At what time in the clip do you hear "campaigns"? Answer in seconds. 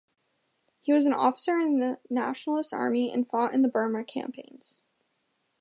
4.03-4.81